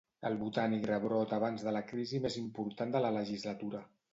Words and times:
El 0.27 0.37
Botànic 0.37 0.87
rebrota 0.91 1.37
abans 1.37 1.67
de 1.67 1.73
la 1.77 1.83
crisi 1.91 2.23
més 2.27 2.39
important 2.45 2.97
de 2.97 3.07
la 3.07 3.13
legislatura. 3.19 3.85